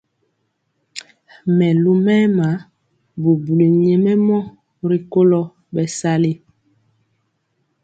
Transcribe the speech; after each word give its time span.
Mɛlumɛma 1.57 2.47
bubuli 3.21 3.67
nyɛmemɔ 3.79 4.37
rikolo 4.89 5.41
bɛsali. 5.73 6.31